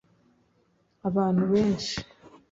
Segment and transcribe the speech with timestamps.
[1.07, 1.95] Abantu benshi,